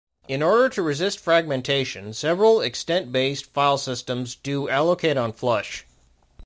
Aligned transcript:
In 0.27 0.41
order 0.41 0.67
to 0.67 0.81
resist 0.81 1.19
fragmentation, 1.19 2.11
several 2.15 2.59
extent-based 2.59 3.45
file 3.45 3.77
systems 3.77 4.33
do 4.33 4.67
allocate-on-flush. 4.67 5.85